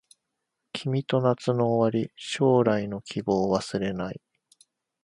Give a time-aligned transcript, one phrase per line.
[0.73, 4.19] 君と夏の終わり将来の希望忘れない